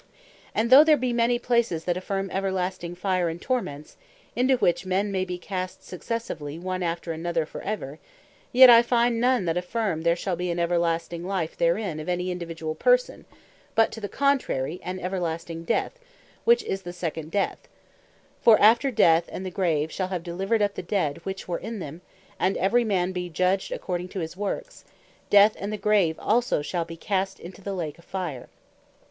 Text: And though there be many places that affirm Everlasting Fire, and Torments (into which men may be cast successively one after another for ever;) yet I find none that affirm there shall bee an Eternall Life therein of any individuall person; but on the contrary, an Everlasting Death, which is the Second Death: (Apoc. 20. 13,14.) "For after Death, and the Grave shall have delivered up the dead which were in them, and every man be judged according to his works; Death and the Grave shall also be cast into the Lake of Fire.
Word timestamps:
And 0.55 0.71
though 0.71 0.83
there 0.83 0.97
be 0.97 1.13
many 1.13 1.37
places 1.37 1.83
that 1.83 1.95
affirm 1.95 2.31
Everlasting 2.31 2.95
Fire, 2.95 3.29
and 3.29 3.39
Torments 3.39 3.97
(into 4.35 4.57
which 4.57 4.83
men 4.83 5.11
may 5.11 5.23
be 5.25 5.37
cast 5.37 5.83
successively 5.85 6.57
one 6.57 6.81
after 6.81 7.11
another 7.11 7.45
for 7.45 7.61
ever;) 7.61 7.99
yet 8.51 8.67
I 8.67 8.81
find 8.81 9.21
none 9.21 9.45
that 9.45 9.57
affirm 9.57 10.01
there 10.01 10.15
shall 10.15 10.35
bee 10.35 10.49
an 10.49 10.57
Eternall 10.57 11.21
Life 11.27 11.55
therein 11.55 11.99
of 11.99 12.09
any 12.09 12.31
individuall 12.33 12.73
person; 12.79 13.25
but 13.75 13.95
on 13.95 14.01
the 14.01 14.09
contrary, 14.09 14.79
an 14.81 14.99
Everlasting 14.99 15.65
Death, 15.65 15.99
which 16.45 16.63
is 16.63 16.81
the 16.81 16.93
Second 16.93 17.29
Death: 17.29 17.67
(Apoc. 17.67 18.43
20. 18.43 18.57
13,14.) 18.57 18.57
"For 18.57 18.59
after 18.59 18.89
Death, 18.89 19.29
and 19.31 19.45
the 19.45 19.51
Grave 19.51 19.91
shall 19.91 20.07
have 20.07 20.23
delivered 20.23 20.63
up 20.63 20.73
the 20.73 20.81
dead 20.81 21.23
which 21.25 21.47
were 21.47 21.59
in 21.59 21.77
them, 21.77 22.01
and 22.39 22.57
every 22.57 22.83
man 22.83 23.11
be 23.11 23.29
judged 23.29 23.71
according 23.71 24.07
to 24.07 24.19
his 24.21 24.35
works; 24.35 24.83
Death 25.29 25.55
and 25.59 25.71
the 25.71 25.77
Grave 25.77 26.15
shall 26.15 26.25
also 26.25 26.83
be 26.85 26.97
cast 26.97 27.39
into 27.39 27.61
the 27.61 27.73
Lake 27.75 27.99
of 27.99 28.03
Fire. 28.05 28.49